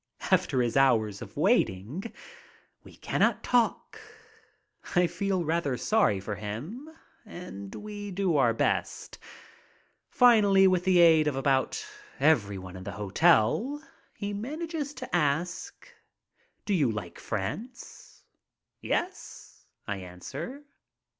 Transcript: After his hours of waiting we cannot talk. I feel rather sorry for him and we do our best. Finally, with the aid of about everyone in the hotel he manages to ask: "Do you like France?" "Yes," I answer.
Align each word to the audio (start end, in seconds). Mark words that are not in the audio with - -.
After 0.31 0.63
his 0.63 0.75
hours 0.75 1.21
of 1.21 1.37
waiting 1.37 2.11
we 2.83 2.95
cannot 2.95 3.43
talk. 3.43 4.01
I 4.95 5.05
feel 5.05 5.45
rather 5.45 5.77
sorry 5.77 6.19
for 6.19 6.33
him 6.37 6.89
and 7.23 7.75
we 7.75 8.09
do 8.09 8.35
our 8.35 8.51
best. 8.51 9.19
Finally, 10.09 10.65
with 10.67 10.85
the 10.85 10.97
aid 10.97 11.27
of 11.27 11.35
about 11.35 11.85
everyone 12.19 12.75
in 12.75 12.83
the 12.83 12.93
hotel 12.97 13.79
he 14.15 14.33
manages 14.33 14.95
to 14.95 15.15
ask: 15.15 15.87
"Do 16.65 16.73
you 16.73 16.91
like 16.91 17.19
France?" 17.19 18.23
"Yes," 18.81 19.67
I 19.87 19.97
answer. 19.97 20.63